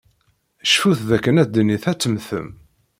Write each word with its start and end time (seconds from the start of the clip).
Cfut 0.71 0.99
dakken 1.09 1.39
adennit 1.43 1.85
ad 1.91 1.97
temmtem. 1.99 2.47